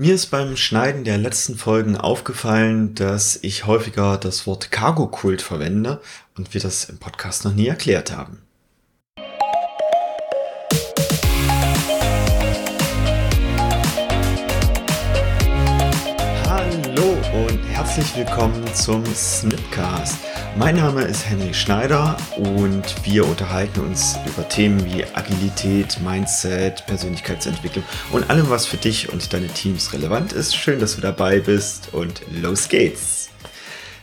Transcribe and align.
Mir 0.00 0.14
ist 0.14 0.28
beim 0.28 0.56
Schneiden 0.56 1.04
der 1.04 1.18
letzten 1.18 1.58
Folgen 1.58 1.94
aufgefallen, 1.94 2.94
dass 2.94 3.38
ich 3.42 3.66
häufiger 3.66 4.16
das 4.16 4.46
Wort 4.46 4.70
Cargo-Kult 4.70 5.42
verwende 5.42 6.00
und 6.38 6.54
wir 6.54 6.60
das 6.62 6.86
im 6.86 6.96
Podcast 6.96 7.44
noch 7.44 7.52
nie 7.52 7.66
erklärt 7.66 8.10
haben. 8.10 8.40
Hallo 16.48 17.18
und 17.46 17.62
herzlich 17.68 18.16
willkommen 18.16 18.64
zum 18.72 19.04
Snipcast. 19.04 20.29
Mein 20.56 20.76
Name 20.76 21.02
ist 21.02 21.26
Henry 21.26 21.54
Schneider 21.54 22.16
und 22.36 22.84
wir 23.04 23.24
unterhalten 23.24 23.80
uns 23.80 24.18
über 24.26 24.48
Themen 24.48 24.84
wie 24.84 25.04
Agilität, 25.14 25.98
Mindset, 26.00 26.84
Persönlichkeitsentwicklung 26.86 27.84
und 28.10 28.28
allem, 28.28 28.50
was 28.50 28.66
für 28.66 28.76
dich 28.76 29.12
und 29.12 29.32
deine 29.32 29.46
Teams 29.46 29.92
relevant 29.92 30.32
ist. 30.32 30.56
Schön, 30.56 30.80
dass 30.80 30.96
du 30.96 31.00
dabei 31.00 31.38
bist 31.38 31.94
und 31.94 32.20
los 32.42 32.68
geht's. 32.68 33.30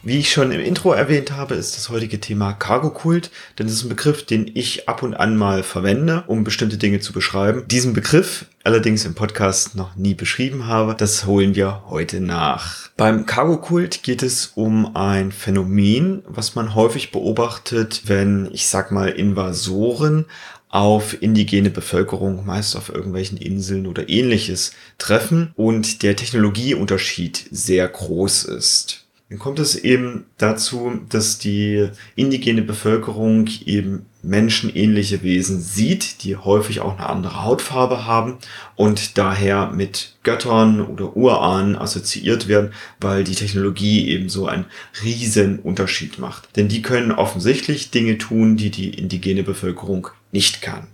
Wie 0.03 0.19
ich 0.19 0.31
schon 0.31 0.51
im 0.51 0.61
Intro 0.61 0.91
erwähnt 0.91 1.31
habe, 1.31 1.55
ist 1.55 1.75
das 1.75 1.89
heutige 1.89 2.19
Thema 2.19 2.53
Cargo-Kult, 2.53 3.31
denn 3.57 3.65
es 3.65 3.73
ist 3.73 3.83
ein 3.83 3.89
Begriff, 3.89 4.25
den 4.25 4.49
ich 4.53 4.87
ab 4.87 5.01
und 5.01 5.15
an 5.15 5.35
mal 5.35 5.63
verwende, 5.63 6.23
um 6.27 6.43
bestimmte 6.43 6.77
Dinge 6.77 6.99
zu 6.99 7.13
beschreiben. 7.13 7.63
Diesen 7.67 7.93
Begriff 7.93 8.45
allerdings 8.63 9.05
im 9.05 9.15
Podcast 9.15 9.75
noch 9.75 9.95
nie 9.95 10.13
beschrieben 10.13 10.67
habe, 10.67 10.93
das 10.93 11.25
holen 11.25 11.55
wir 11.55 11.83
heute 11.89 12.21
nach. 12.21 12.89
Beim 12.95 13.25
Cargo-Kult 13.25 14.03
geht 14.03 14.21
es 14.21 14.51
um 14.53 14.95
ein 14.95 15.31
Phänomen, 15.31 16.21
was 16.27 16.53
man 16.53 16.75
häufig 16.75 17.11
beobachtet, 17.11 18.03
wenn, 18.05 18.49
ich 18.51 18.67
sag 18.67 18.91
mal, 18.91 19.09
Invasoren 19.09 20.25
auf 20.69 21.21
indigene 21.23 21.71
Bevölkerung, 21.71 22.45
meist 22.45 22.75
auf 22.75 22.89
irgendwelchen 22.89 23.37
Inseln 23.37 23.87
oder 23.87 24.09
ähnliches, 24.09 24.73
treffen 24.99 25.53
und 25.55 26.03
der 26.03 26.15
Technologieunterschied 26.15 27.47
sehr 27.51 27.87
groß 27.87 28.43
ist. 28.45 29.06
Dann 29.29 29.39
kommt 29.39 29.59
es 29.59 29.75
eben 29.75 30.25
dazu, 30.37 31.01
dass 31.09 31.37
die 31.37 31.89
indigene 32.15 32.61
Bevölkerung 32.61 33.49
eben 33.65 34.05
menschenähnliche 34.23 35.21
Wesen 35.21 35.59
sieht, 35.59 36.23
die 36.23 36.37
häufig 36.37 36.79
auch 36.79 36.97
eine 36.97 37.09
andere 37.09 37.43
Hautfarbe 37.43 38.05
haben 38.05 38.37
und 38.75 39.17
daher 39.17 39.71
mit 39.71 40.15
Göttern 40.23 40.79
oder 40.81 41.15
Urahnen 41.17 41.75
assoziiert 41.75 42.47
werden, 42.47 42.73
weil 43.01 43.25
die 43.25 43.35
Technologie 43.35 44.09
eben 44.09 44.29
so 44.29 44.47
einen 44.47 44.65
riesen 45.03 45.59
Unterschied 45.59 46.19
macht. 46.19 46.55
Denn 46.55 46.69
die 46.69 46.81
können 46.81 47.11
offensichtlich 47.11 47.91
Dinge 47.91 48.17
tun, 48.17 48.55
die 48.55 48.69
die 48.69 48.91
indigene 48.91 49.43
Bevölkerung 49.43 50.07
nicht 50.31 50.61
kann. 50.61 50.87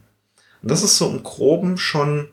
Und 0.63 0.71
das 0.71 0.83
ist 0.83 0.97
so 0.97 1.08
im 1.08 1.21
Groben 1.21 1.77
schon 1.77 2.30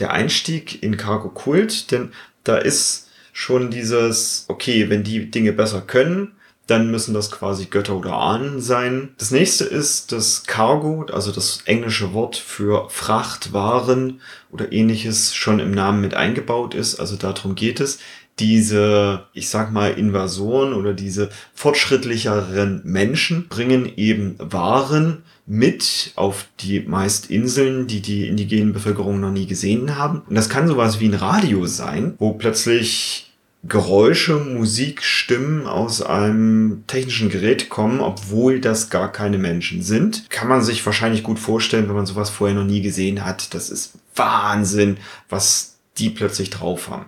der 0.00 0.12
Einstieg 0.12 0.82
in 0.82 0.96
Cargo 0.96 1.28
Kult, 1.28 1.92
denn 1.92 2.10
da 2.42 2.56
ist 2.56 3.07
schon 3.38 3.70
dieses, 3.70 4.46
okay, 4.48 4.90
wenn 4.90 5.04
die 5.04 5.30
Dinge 5.30 5.52
besser 5.52 5.80
können, 5.80 6.32
dann 6.66 6.90
müssen 6.90 7.14
das 7.14 7.30
quasi 7.30 7.66
Götter 7.66 7.94
oder 7.94 8.14
Ahnen 8.14 8.60
sein. 8.60 9.10
Das 9.16 9.30
nächste 9.30 9.64
ist 9.64 10.10
das 10.10 10.42
Cargo, 10.42 11.06
also 11.12 11.30
das 11.30 11.60
englische 11.64 12.12
Wort 12.12 12.36
für 12.36 12.90
Frachtwaren 12.90 14.20
oder 14.50 14.72
ähnliches 14.72 15.36
schon 15.36 15.60
im 15.60 15.70
Namen 15.70 16.00
mit 16.00 16.14
eingebaut 16.14 16.74
ist. 16.74 16.98
Also 16.98 17.14
darum 17.14 17.54
geht 17.54 17.78
es. 17.78 18.00
Diese, 18.40 19.26
ich 19.32 19.48
sag 19.48 19.72
mal, 19.72 19.92
Invasoren 19.92 20.74
oder 20.74 20.92
diese 20.92 21.30
fortschrittlicheren 21.54 22.82
Menschen 22.84 23.46
bringen 23.48 23.90
eben 23.96 24.34
Waren 24.38 25.22
mit 25.46 26.12
auf 26.16 26.46
die 26.60 26.80
meist 26.80 27.30
Inseln, 27.30 27.86
die 27.86 28.02
die 28.02 28.26
indigenen 28.26 28.72
Bevölkerung 28.72 29.20
noch 29.20 29.32
nie 29.32 29.46
gesehen 29.46 29.96
haben. 29.96 30.22
Und 30.28 30.34
das 30.34 30.48
kann 30.48 30.66
sowas 30.66 30.98
wie 30.98 31.06
ein 31.06 31.14
Radio 31.14 31.66
sein, 31.66 32.14
wo 32.18 32.32
plötzlich 32.32 33.27
Geräusche, 33.64 34.36
Musik, 34.36 35.02
Stimmen 35.02 35.66
aus 35.66 36.00
einem 36.00 36.84
technischen 36.86 37.28
Gerät 37.28 37.68
kommen, 37.68 38.00
obwohl 38.00 38.60
das 38.60 38.88
gar 38.88 39.10
keine 39.10 39.36
Menschen 39.36 39.82
sind. 39.82 40.30
Kann 40.30 40.48
man 40.48 40.62
sich 40.62 40.84
wahrscheinlich 40.86 41.24
gut 41.24 41.40
vorstellen, 41.40 41.88
wenn 41.88 41.96
man 41.96 42.06
sowas 42.06 42.30
vorher 42.30 42.56
noch 42.56 42.64
nie 42.64 42.82
gesehen 42.82 43.24
hat. 43.24 43.54
Das 43.54 43.68
ist 43.68 43.94
Wahnsinn, 44.14 44.98
was 45.28 45.76
die 45.98 46.10
plötzlich 46.10 46.50
drauf 46.50 46.88
haben. 46.88 47.06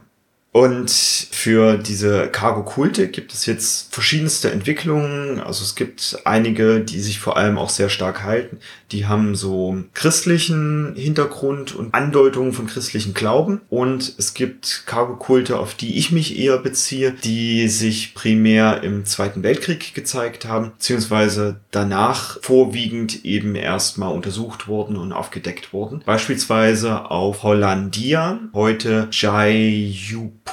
Und 0.53 0.91
für 0.91 1.79
diese 1.79 2.27
Cargo-Kulte 2.27 3.07
gibt 3.09 3.33
es 3.33 3.47
jetzt 3.47 3.95
verschiedenste 3.95 4.51
Entwicklungen. 4.51 5.39
Also 5.39 5.63
es 5.63 5.77
gibt 5.77 6.19
einige, 6.25 6.81
die 6.81 7.01
sich 7.01 7.21
vor 7.21 7.37
allem 7.37 7.57
auch 7.57 7.71
sehr 7.71 7.89
stark 7.89 8.25
halten. 8.25 8.59
Die 8.91 9.07
haben 9.07 9.37
so 9.37 9.85
christlichen 9.95 10.95
Hintergrund 10.97 11.77
und 11.77 11.95
Andeutungen 11.95 12.53
von 12.53 12.67
christlichen 12.67 13.15
Glauben. 13.15 13.61
Und 13.69 14.13
es 14.19 14.35
gibt 14.35 14.83
Cargo-Kulte, 14.87 15.57
auf 15.57 15.75
die 15.75 15.97
ich 15.97 16.11
mich 16.11 16.37
eher 16.37 16.59
beziehe, 16.59 17.13
die 17.13 17.69
sich 17.69 18.15
primär 18.15 18.83
im 18.83 19.05
Zweiten 19.05 19.45
Weltkrieg 19.45 19.95
gezeigt 19.95 20.47
haben, 20.47 20.73
beziehungsweise 20.73 21.61
danach 21.71 22.43
vorwiegend 22.43 23.25
eben 23.25 23.55
erstmal 23.55 24.13
untersucht 24.13 24.67
wurden 24.67 24.97
und 24.97 25.13
aufgedeckt 25.13 25.73
wurden. 25.73 26.03
Beispielsweise 26.05 27.09
auf 27.09 27.45
Hollandia, 27.45 28.41
heute 28.53 29.07
Jai 29.13 29.95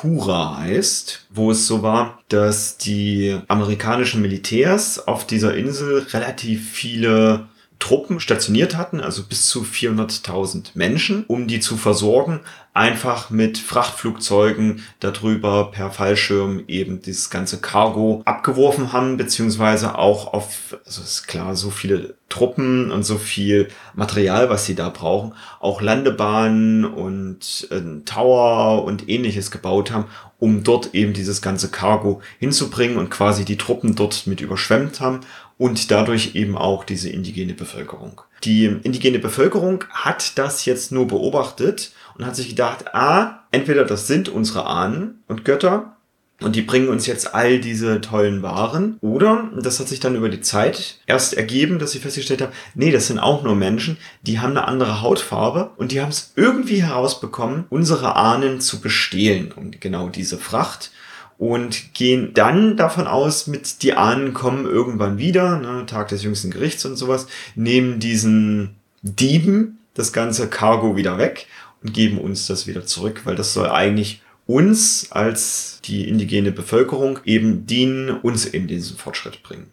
Pura 0.02 0.58
heißt, 0.60 1.26
wo 1.32 1.50
es 1.50 1.66
so 1.66 1.82
war, 1.82 2.20
dass 2.30 2.78
die 2.78 3.36
amerikanischen 3.48 4.22
Militärs 4.22 5.08
auf 5.08 5.26
dieser 5.26 5.56
Insel 5.56 6.06
relativ 6.12 6.70
viele 6.70 7.48
Truppen 7.80 8.20
stationiert 8.20 8.76
hatten, 8.76 9.02
also 9.02 9.24
bis 9.24 9.48
zu 9.48 9.62
400.000 9.62 10.72
Menschen, 10.74 11.26
um 11.28 11.48
die 11.48 11.60
zu 11.60 11.78
versorgen, 11.78 12.40
einfach 12.74 13.30
mit 13.30 13.58
Frachtflugzeugen 13.58 14.84
darüber 15.00 15.72
per 15.72 15.92
Fallschirm 15.92 16.64
eben 16.68 17.02
dieses 17.02 17.30
ganze 17.30 17.60
Cargo 17.60 18.22
abgeworfen 18.26 18.94
haben, 18.94 19.18
beziehungsweise 19.18 19.98
auch 19.98 20.34
auf, 20.34 20.78
also 20.86 21.02
ist 21.02 21.28
klar, 21.28 21.56
so 21.56 21.70
viele 21.70 22.16
Truppen 22.30 22.92
und 22.92 23.04
so 23.04 23.18
viel 23.18 23.70
Material, 23.96 24.50
was 24.50 24.66
sie 24.66 24.76
da 24.76 24.90
brauchen, 24.90 25.34
auch 25.60 25.82
Landebahnen 25.82 26.86
und 26.86 27.68
äh, 27.72 28.04
Tower 28.06 28.84
und 28.84 29.08
ähnliches 29.08 29.50
gebaut 29.50 29.92
haben, 29.92 30.06
um 30.40 30.64
dort 30.64 30.94
eben 30.94 31.14
dieses 31.14 31.42
ganze 31.42 31.70
Cargo 31.70 32.22
hinzubringen 32.40 32.98
und 32.98 33.10
quasi 33.10 33.44
die 33.44 33.58
Truppen 33.58 33.96
dort 33.96 34.28
mit 34.28 34.42
überschwemmt 34.42 35.00
haben 35.00 35.22
und 35.58 35.90
dadurch 35.92 36.36
eben 36.36 36.58
auch 36.58 36.84
diese 36.84 37.10
indigene 37.10 37.54
Bevölkerung. 37.54 38.22
Die 38.44 38.66
indigene 38.66 39.20
Bevölkerung 39.20 39.84
hat 39.90 40.38
das 40.38 40.66
jetzt 40.66 40.92
nur 40.92 41.08
beobachtet 41.08 41.92
und 42.16 42.26
hat 42.26 42.36
sich 42.36 42.50
gedacht, 42.50 42.94
ah, 42.94 43.44
entweder 43.52 43.84
das 43.84 44.08
sind 44.08 44.30
unsere 44.30 44.68
Ahnen 44.68 45.24
und 45.28 45.44
Götter 45.44 45.97
und 46.42 46.56
die 46.56 46.62
bringen 46.62 46.90
uns 46.90 47.08
jetzt 47.08 47.34
all 47.34 47.60
diese 47.60 48.00
tollen 48.00 48.44
Waren. 48.44 48.98
Oder, 49.02 49.50
das 49.60 49.80
hat 49.80 49.88
sich 49.88 50.00
dann 50.00 50.16
über 50.16 50.30
die 50.30 50.42
Zeit 50.42 51.00
erst 51.08 51.34
ergeben, 51.34 51.80
dass 51.80 51.92
sie 51.92 52.00
festgestellt 52.00 52.42
haben, 52.42 52.54
nee, 52.76 52.92
das 52.92 53.08
sind 53.08 53.20
auch 53.20 53.44
nur 53.44 53.56
Menschen, 53.56 53.98
die 54.22 54.40
haben 54.40 54.52
eine 54.52 54.68
andere 54.68 55.02
Hautfarbe 55.02 55.72
und 55.78 55.92
die 55.92 56.02
haben 56.02 56.10
es 56.10 56.34
irgendwie 56.36 56.84
herausbekommen, 56.84 57.66
unsere 57.70 58.16
Ahnen 58.16 58.62
zu 58.62 58.82
bestehlen. 58.82 59.52
Und 59.52 59.82
genau 59.82 60.10
diese 60.10 60.38
Fracht 60.38 60.92
und 61.40 61.94
gehen 61.94 62.34
dann 62.34 62.78
davon 62.78 63.08
aus, 63.08 63.48
mit 63.48 63.82
die 63.84 63.94
Ahnen 63.94 64.34
kommen 64.34 64.66
irgendwann 64.66 65.18
wieder, 65.18 65.58
ne, 65.60 65.86
Tag 65.86 66.10
des 66.10 66.24
jüngsten 66.24 66.52
Gerichts 66.52 66.86
und 66.86 66.98
sowas, 66.98 67.28
nehmen 67.56 68.00
diesen 68.00 68.76
Dieben 69.02 69.80
das 69.94 70.14
ganze 70.14 70.48
Cargo 70.48 70.96
wieder 70.96 71.18
weg 71.18 71.48
und 71.84 71.94
geben 71.94 72.20
uns 72.20 72.48
das 72.48 72.68
wieder 72.68 72.86
zurück, 72.86 73.22
weil 73.26 73.36
das 73.36 73.54
soll 73.54 73.70
eigentlich 73.70 74.22
uns 74.48 75.12
als 75.12 75.80
die 75.86 76.08
indigene 76.08 76.52
Bevölkerung 76.52 77.20
eben 77.26 77.68
dienen, 77.68 78.10
uns 78.10 78.46
eben 78.46 78.68
diesen 78.68 78.98
Fortschritt 78.98 79.44
bringen. 79.44 79.68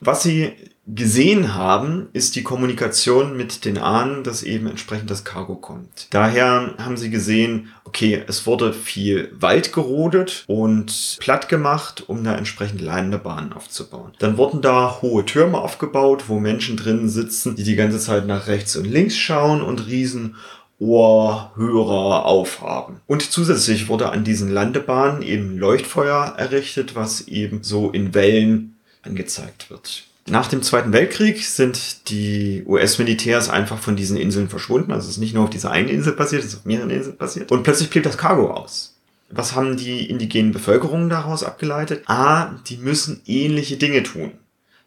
Was 0.00 0.22
sie 0.22 0.52
gesehen 0.86 1.54
haben, 1.54 2.08
ist 2.12 2.36
die 2.36 2.42
Kommunikation 2.42 3.36
mit 3.36 3.64
den 3.64 3.78
Ahnen, 3.78 4.22
dass 4.22 4.42
eben 4.42 4.66
entsprechend 4.68 5.10
das 5.10 5.24
Cargo 5.24 5.56
kommt. 5.56 6.06
Daher 6.10 6.74
haben 6.78 6.96
sie 6.96 7.10
gesehen, 7.10 7.72
okay, 7.84 8.22
es 8.28 8.46
wurde 8.46 8.72
viel 8.72 9.32
Wald 9.34 9.72
gerodet 9.72 10.44
und 10.46 11.16
platt 11.18 11.48
gemacht, 11.48 12.04
um 12.06 12.22
da 12.22 12.36
entsprechend 12.36 12.82
Landebahnen 12.82 13.52
aufzubauen. 13.52 14.12
Dann 14.18 14.36
wurden 14.36 14.60
da 14.60 14.98
hohe 15.02 15.24
Türme 15.24 15.58
aufgebaut, 15.58 16.24
wo 16.28 16.38
Menschen 16.38 16.76
drinnen 16.76 17.08
sitzen, 17.08 17.56
die 17.56 17.64
die 17.64 17.76
ganze 17.76 17.98
Zeit 17.98 18.26
nach 18.26 18.46
rechts 18.46 18.76
und 18.76 18.84
links 18.84 19.16
schauen 19.16 19.62
und 19.62 19.88
riesen 19.88 20.36
Ohrhörer 20.78 22.26
aufhaben. 22.26 23.00
Und 23.06 23.22
zusätzlich 23.30 23.88
wurde 23.88 24.10
an 24.10 24.24
diesen 24.24 24.50
Landebahnen 24.50 25.22
eben 25.22 25.56
Leuchtfeuer 25.58 26.34
errichtet, 26.36 26.94
was 26.94 27.28
eben 27.28 27.62
so 27.62 27.90
in 27.90 28.14
Wellen 28.14 28.76
angezeigt 29.02 29.70
wird. 29.70 30.04
Nach 30.28 30.48
dem 30.48 30.62
Zweiten 30.62 30.92
Weltkrieg 30.92 31.44
sind 31.44 32.10
die 32.10 32.64
US-Militärs 32.66 33.48
einfach 33.48 33.78
von 33.78 33.94
diesen 33.94 34.16
Inseln 34.16 34.48
verschwunden. 34.48 34.90
Also 34.90 35.04
es 35.04 35.14
ist 35.14 35.20
nicht 35.20 35.34
nur 35.34 35.44
auf 35.44 35.50
dieser 35.50 35.70
einen 35.70 35.88
Insel 35.88 36.12
passiert, 36.14 36.42
es 36.42 36.48
ist 36.48 36.58
auf 36.58 36.64
mehreren 36.64 36.90
Inseln 36.90 37.16
passiert. 37.16 37.52
Und 37.52 37.62
plötzlich 37.62 37.90
blieb 37.90 38.02
das 38.02 38.18
Cargo 38.18 38.50
aus. 38.50 38.96
Was 39.30 39.54
haben 39.54 39.76
die 39.76 40.08
indigenen 40.10 40.52
Bevölkerungen 40.52 41.08
daraus 41.08 41.44
abgeleitet? 41.44 42.02
A, 42.06 42.56
die 42.66 42.76
müssen 42.76 43.22
ähnliche 43.26 43.76
Dinge 43.76 44.02
tun. 44.02 44.32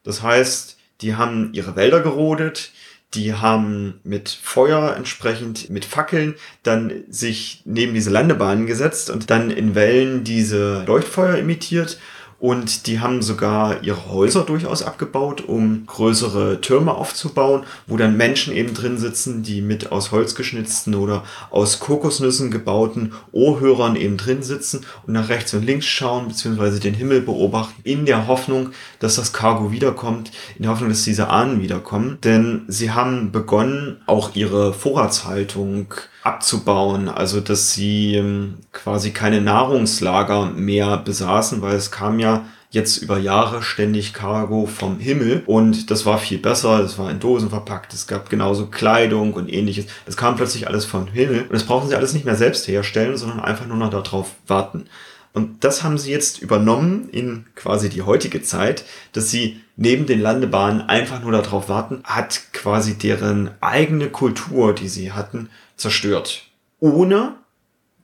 Das 0.04 0.22
heißt, 0.22 0.78
die 1.02 1.16
haben 1.16 1.54
ihre 1.54 1.76
Wälder 1.76 2.02
gerodet, 2.02 2.72
Die 3.16 3.34
haben 3.34 4.00
mit 4.04 4.30
Feuer 4.30 4.96
entsprechend, 4.96 5.70
mit 5.70 5.84
Fackeln, 5.86 6.36
dann 6.62 7.04
sich 7.10 7.64
neben 7.66 7.94
diese 7.96 8.12
Landebahnen 8.12 8.68
gesetzt 8.68 9.10
und 9.10 9.32
dann 9.32 9.50
in 9.50 9.74
Wellen 9.74 10.24
diese 10.24 10.84
Leuchtfeuer 10.86 11.38
imitiert 11.38 11.98
und 12.40 12.88
die 12.88 13.00
haben 13.00 13.22
sogar 13.22 13.84
ihre 13.84 14.08
Häuser 14.10 14.44
durchaus 14.44 14.82
abgebaut, 14.82 15.42
um 15.42 15.86
größere 15.86 16.62
Türme 16.62 16.94
aufzubauen, 16.94 17.64
wo 17.86 17.98
dann 17.98 18.16
Menschen 18.16 18.56
eben 18.56 18.74
drin 18.74 18.98
sitzen, 18.98 19.44
die 19.44 19.62
mit 19.62 19.92
aus 19.92 20.12
Holz 20.12 20.36
geschnitzten 20.36 20.96
oder 20.96 21.24
aus 21.52 21.80
Kokosnüssen 21.80 22.50
gebauten 22.50 23.14
Ohrhörern 23.34 23.98
eben 23.98 24.16
drin 24.16 24.42
sitzen 24.42 24.86
und 25.06 25.14
nach 25.14 25.28
rechts 25.28 25.54
und 25.54 25.66
links 25.66 25.86
schauen, 25.86 26.30
beziehungsweise 26.30 26.80
den 26.80 26.94
Himmel 26.94 27.22
beobachten, 27.22 27.82
in 27.84 28.06
der 28.06 28.28
Hoffnung, 28.28 28.70
dass 29.00 29.16
das 29.16 29.34
Cargo 29.34 29.72
wiederkommt, 29.72 30.32
in 30.56 30.64
der 30.64 30.72
Hoffnung, 30.72 30.90
dass 30.90 31.04
diese 31.04 31.30
Ahnen 31.30 31.62
wiederkommen. 31.62 32.20
Denn 32.24 32.64
sie 32.68 32.92
haben 32.92 33.32
begonnen, 33.34 34.02
auch 34.06 34.36
ihre 34.36 34.74
Vorratshaltung 34.74 35.94
abzubauen, 36.24 37.08
also 37.08 37.40
dass 37.40 37.74
sie 37.74 38.16
ähm, 38.16 38.56
quasi 38.72 39.12
keine 39.12 39.42
Nahrungslager 39.42 40.52
mehr 40.52 40.98
besaßen, 40.98 41.62
weil 41.62 41.76
es 41.76 41.92
kam 41.92 42.20
ja 42.20 42.46
jetzt 42.72 42.98
über 42.98 43.18
Jahre 43.18 43.64
ständig 43.64 44.14
Cargo 44.14 44.68
vom 44.68 45.00
Himmel 45.00 45.44
und 45.48 45.90
das 45.90 46.06
war 46.06 46.20
viel 46.20 46.38
besser, 46.38 46.80
das 46.80 47.00
war 47.00 47.10
in 47.10 47.20
Dosen 47.20 47.50
verpackt, 47.50 47.94
es 47.94 48.06
gab 48.06 48.30
genauso 48.30 48.68
Kleidung 48.68 49.34
und 49.34 49.52
ähnliches. 49.52 49.88
Das 50.06 50.18
kam 50.18 50.36
plötzlich 50.36 50.68
alles 50.68 50.86
vom 50.86 51.08
Himmel 51.08 51.44
und 51.44 51.54
das 51.54 51.64
brauchen 51.64 51.90
sie 51.90 51.96
alles 51.96 52.14
nicht 52.14 52.26
mehr 52.26 52.36
selbst 52.36 52.68
herstellen, 52.68 53.18
sondern 53.18 53.40
einfach 53.40 53.66
nur 53.66 53.78
noch 53.78 53.90
darauf 53.90 54.36
warten. 54.46 54.86
Und 55.34 55.64
das 55.64 55.84
haben 55.84 55.98
sie 55.98 56.12
jetzt 56.12 56.42
übernommen 56.42 57.08
in 57.10 57.46
quasi 57.56 57.90
die 57.90 58.02
heutige 58.02 58.42
Zeit, 58.42 58.84
dass 59.14 59.30
sie 59.30 59.62
neben 59.76 60.06
den 60.06 60.20
Landebahnen 60.22 60.82
einfach 60.82 61.22
nur 61.22 61.32
darauf 61.32 61.70
warten, 61.70 62.02
hat 62.04 62.52
quasi 62.52 62.96
deren 62.96 63.52
eigene 63.62 64.10
Kultur, 64.10 64.74
die 64.74 64.90
sie 64.90 65.12
hatten, 65.12 65.50
zerstört. 65.80 66.44
Ohne 66.80 67.36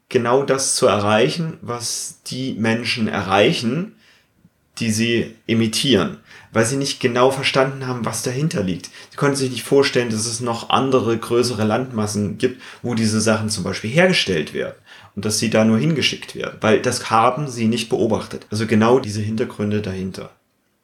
genau 0.10 0.44
das 0.44 0.76
zu 0.76 0.88
erreichen, 0.88 1.58
was 1.62 2.20
die 2.28 2.54
Menschen 2.54 3.08
erreichen, 3.08 3.96
die 4.80 4.92
sie 4.92 5.36
imitieren, 5.46 6.18
weil 6.52 6.66
sie 6.66 6.76
nicht 6.76 7.00
genau 7.00 7.32
verstanden 7.32 7.88
haben, 7.88 8.04
was 8.06 8.24
dahinter 8.24 8.62
liegt. 8.62 8.90
Sie 9.10 9.18
konnten 9.18 9.38
sich 9.38 9.52
nicht 9.52 9.64
vorstellen, 9.64 10.10
dass 10.10 10.26
es 10.26 10.42
noch 10.42 10.70
andere 10.70 11.18
größere 11.18 11.64
Landmassen 11.64 12.38
gibt, 12.38 12.62
wo 12.82 12.94
diese 12.94 13.22
Sachen 13.22 13.50
zum 13.50 13.64
Beispiel 13.64 13.90
hergestellt 13.90 14.54
werden 14.54 14.76
und 15.16 15.24
dass 15.24 15.40
sie 15.40 15.50
da 15.50 15.64
nur 15.64 15.78
hingeschickt 15.78 16.36
werden, 16.36 16.58
weil 16.62 16.82
das 16.82 17.10
haben 17.10 17.48
sie 17.48 17.68
nicht 17.68 17.90
beobachtet. 17.90 18.48
Also 18.52 18.68
genau 18.68 19.00
diese 19.00 19.22
Hintergründe 19.22 19.82
dahinter. 19.82 20.32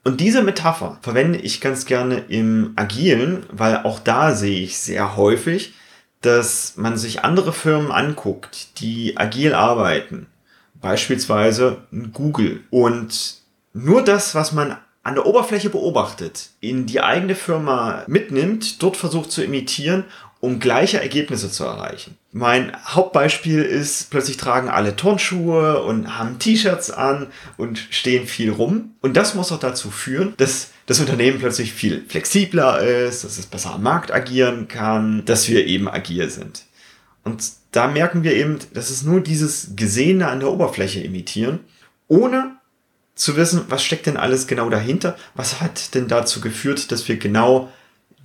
Und 0.04 0.20
diese 0.20 0.42
Metapher 0.42 0.98
verwende 1.02 1.40
ich 1.40 1.62
ganz 1.62 1.86
gerne 1.86 2.24
im 2.28 2.72
Agilen, 2.76 3.44
weil 3.52 3.78
auch 3.84 4.00
da 4.00 4.34
sehe 4.34 4.62
ich 4.62 4.78
sehr 4.80 5.16
häufig, 5.16 5.74
dass 6.22 6.78
man 6.78 6.98
sich 6.98 7.24
andere 7.24 7.54
Firmen 7.54 7.92
anguckt, 7.92 8.80
die 8.80 9.18
agil 9.18 9.54
arbeiten, 9.54 10.28
beispielsweise 10.76 11.78
Google, 12.14 12.62
und 12.70 13.36
nur 13.74 14.04
das, 14.04 14.36
was 14.36 14.52
man 14.52 14.78
an 15.04 15.16
der 15.16 15.26
Oberfläche 15.26 15.70
beobachtet, 15.70 16.50
in 16.60 16.86
die 16.86 17.02
eigene 17.02 17.36
Firma 17.36 18.04
mitnimmt, 18.08 18.84
dort 18.84 18.98
versucht 18.98 19.32
zu 19.32 19.44
imitieren 19.44 20.06
um 20.42 20.60
gleiche 20.60 21.00
Ergebnisse 21.00 21.50
zu 21.52 21.64
erreichen. 21.64 22.18
Mein 22.32 22.76
Hauptbeispiel 22.86 23.62
ist, 23.62 24.10
plötzlich 24.10 24.38
tragen 24.38 24.70
alle 24.70 24.96
Turnschuhe 24.96 25.84
und 25.84 26.18
haben 26.18 26.40
T-Shirts 26.40 26.90
an 26.90 27.28
und 27.58 27.78
stehen 27.92 28.26
viel 28.28 28.52
rum. 28.52 28.96
Und 29.02 29.16
das 29.16 29.36
muss 29.36 29.52
auch 29.52 29.60
dazu 29.60 29.92
führen, 29.92 30.34
dass 30.38 30.72
das 30.92 31.00
Unternehmen 31.00 31.40
plötzlich 31.40 31.72
viel 31.72 32.04
flexibler 32.06 32.82
ist, 32.82 33.24
dass 33.24 33.38
es 33.38 33.46
besser 33.46 33.76
am 33.76 33.84
Markt 33.84 34.12
agieren 34.12 34.68
kann, 34.68 35.24
dass 35.24 35.48
wir 35.48 35.66
eben 35.66 35.88
agil 35.88 36.30
sind. 36.30 36.66
Und 37.24 37.42
da 37.72 37.88
merken 37.88 38.24
wir 38.24 38.34
eben, 38.34 38.60
dass 38.74 38.90
es 38.90 39.04
nur 39.04 39.22
dieses 39.22 39.78
Gesehene 39.78 40.28
an 40.28 40.42
der 40.42 40.52
Oberfläche 40.52 41.00
imitieren, 41.00 41.62
ohne 42.10 42.58
zu 43.16 43.38
wissen, 43.38 43.62
was 43.70 43.86
steckt 43.86 44.06
denn 44.06 44.18
alles 44.18 44.48
genau 44.48 44.70
dahinter, 44.70 45.16
was 45.34 45.62
hat 45.62 45.96
denn 45.96 46.10
dazu 46.10 46.42
geführt, 46.42 46.92
dass 46.92 47.08
wir 47.08 47.16
genau 47.16 47.72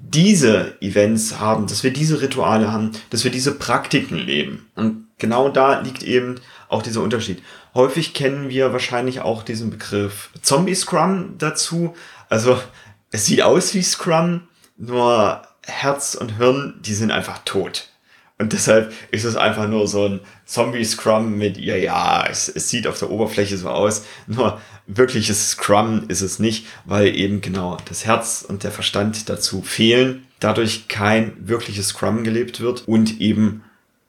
diese 0.00 0.76
Events 0.80 1.38
haben, 1.38 1.68
dass 1.68 1.84
wir 1.84 1.92
diese 1.92 2.20
Rituale 2.20 2.72
haben, 2.72 2.90
dass 3.10 3.22
wir 3.22 3.30
diese 3.30 3.54
Praktiken 3.54 4.16
leben. 4.16 4.66
Und 4.74 5.06
genau 5.18 5.50
da 5.50 5.82
liegt 5.82 6.02
eben 6.02 6.40
auch 6.68 6.82
dieser 6.82 7.02
Unterschied. 7.02 7.44
Häufig 7.74 8.14
kennen 8.14 8.48
wir 8.48 8.72
wahrscheinlich 8.72 9.20
auch 9.20 9.42
diesen 9.42 9.70
Begriff 9.70 10.30
Zombie 10.42 10.74
Scrum 10.74 11.34
dazu. 11.38 11.94
Also 12.28 12.60
es 13.10 13.26
sieht 13.26 13.42
aus 13.42 13.74
wie 13.74 13.82
Scrum, 13.82 14.42
nur 14.76 15.42
Herz 15.64 16.14
und 16.14 16.36
Hirn, 16.36 16.80
die 16.80 16.94
sind 16.94 17.10
einfach 17.10 17.38
tot. 17.44 17.88
Und 18.38 18.52
deshalb 18.52 18.92
ist 19.10 19.24
es 19.24 19.34
einfach 19.34 19.66
nur 19.66 19.88
so 19.88 20.06
ein 20.06 20.20
Zombie-Scrum 20.44 21.38
mit, 21.38 21.56
ja, 21.56 21.74
ja, 21.74 22.26
es, 22.28 22.48
es 22.50 22.68
sieht 22.68 22.86
auf 22.86 22.98
der 22.98 23.10
Oberfläche 23.10 23.56
so 23.56 23.70
aus. 23.70 24.04
Nur 24.26 24.60
wirkliches 24.86 25.52
Scrum 25.52 26.04
ist 26.08 26.20
es 26.20 26.38
nicht, 26.38 26.66
weil 26.84 27.16
eben 27.16 27.40
genau 27.40 27.78
das 27.88 28.04
Herz 28.04 28.44
und 28.46 28.62
der 28.62 28.72
Verstand 28.72 29.30
dazu 29.30 29.62
fehlen. 29.62 30.26
Dadurch 30.38 30.88
kein 30.88 31.32
wirkliches 31.48 31.88
Scrum 31.88 32.24
gelebt 32.24 32.60
wird 32.60 32.86
und 32.86 33.22
eben 33.22 33.64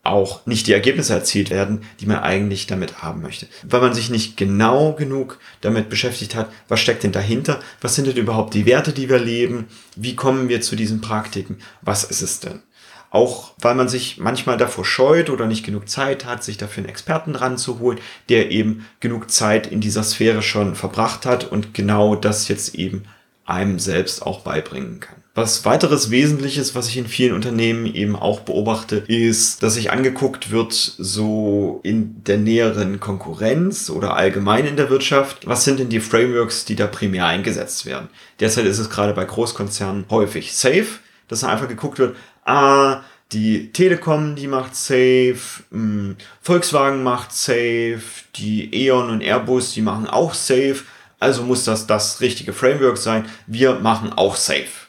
auch 0.08 0.46
nicht 0.46 0.68
die 0.68 0.74
Ergebnisse 0.74 1.14
erzielt 1.14 1.50
werden, 1.50 1.82
die 2.00 2.06
man 2.06 2.20
eigentlich 2.20 2.68
damit 2.68 3.02
haben 3.02 3.22
möchte. 3.22 3.48
Weil 3.64 3.82
man 3.82 3.94
sich 3.94 4.10
nicht 4.10 4.38
genau 4.38 4.94
genug 4.94 5.40
damit 5.62 5.90
beschäftigt 5.90 6.36
hat, 6.36 6.50
was 6.68 6.80
steckt 6.80 7.04
denn 7.04 7.12
dahinter, 7.12 7.60
was 7.82 7.96
sind 7.96 8.08
denn 8.08 8.18
überhaupt 8.18 8.54
die 8.54 8.66
Werte, 8.66 8.94
die 8.94 9.10
wir 9.10 9.20
leben, 9.20 9.68
wie 9.96 10.16
kommen 10.16 10.50
wir 10.50 10.62
zu 10.62 10.76
diesen 10.76 11.02
Praktiken, 11.02 11.58
was 11.82 12.04
ist 12.04 12.22
es 12.22 12.40
denn? 12.40 12.62
Auch 13.10 13.54
weil 13.60 13.76
man 13.76 13.88
sich 13.88 14.18
manchmal 14.18 14.58
davor 14.58 14.84
scheut 14.84 15.30
oder 15.30 15.46
nicht 15.46 15.66
genug 15.66 15.88
Zeit 15.88 16.26
hat, 16.26 16.44
sich 16.44 16.58
dafür 16.58 16.84
einen 16.84 16.90
Experten 16.90 17.36
ranzuholen, 17.36 18.00
der 18.30 18.52
eben 18.52 18.86
genug 19.00 19.32
Zeit 19.32 19.68
in 19.68 19.80
dieser 19.80 20.04
Sphäre 20.04 20.42
schon 20.42 20.76
verbracht 20.76 21.26
hat 21.26 21.46
und 21.46 21.74
genau 21.74 22.16
das 22.16 22.48
jetzt 22.50 22.76
eben 22.76 23.04
einem 23.46 23.80
selbst 23.80 24.22
auch 24.26 24.42
beibringen 24.42 25.00
kann. 25.00 25.24
Was 25.38 25.66
weiteres 25.66 26.10
Wesentliches, 26.10 26.74
was 26.74 26.88
ich 26.88 26.98
in 26.98 27.06
vielen 27.06 27.36
Unternehmen 27.36 27.86
eben 27.86 28.16
auch 28.16 28.40
beobachte, 28.40 29.04
ist, 29.06 29.62
dass 29.62 29.76
sich 29.76 29.92
angeguckt 29.92 30.50
wird, 30.50 30.74
so 30.74 31.80
in 31.84 32.24
der 32.24 32.40
näheren 32.40 33.00
Konkurrenz 33.00 33.92
oder 33.92 34.16
allgemein 34.16 34.66
in 34.66 34.78
der 34.78 34.90
Wirtschaft, 34.90 35.46
was 35.46 35.64
sind 35.64 35.80
denn 35.80 35.90
die 35.90 36.00
Frameworks, 36.00 36.66
die 36.66 36.76
da 36.76 36.88
primär 36.88 37.28
eingesetzt 37.28 37.86
werden. 37.86 38.10
Derzeit 38.40 38.66
ist 38.66 38.80
es 38.80 38.90
gerade 38.90 39.14
bei 39.14 39.26
Großkonzernen 39.26 40.06
häufig 40.10 40.56
safe, 40.56 40.88
dass 41.28 41.44
einfach 41.44 41.68
geguckt 41.68 42.00
wird, 42.00 42.16
ah, 42.44 43.02
die 43.32 43.72
Telekom, 43.72 44.36
die 44.36 44.48
macht 44.48 44.76
safe, 44.76 45.38
hm, 45.70 46.16
Volkswagen 46.42 47.04
macht 47.04 47.32
safe, 47.32 48.02
die 48.38 48.74
E.ON 48.74 49.12
und 49.12 49.22
Airbus, 49.22 49.72
die 49.74 49.84
machen 49.84 50.08
auch 50.08 50.34
safe, 50.34 50.78
also 51.20 51.44
muss 51.44 51.64
das 51.64 51.86
das 51.86 52.22
richtige 52.22 52.54
Framework 52.54 52.98
sein. 52.98 53.26
Wir 53.46 53.76
machen 53.76 54.14
auch 54.14 54.36
safe. 54.36 54.87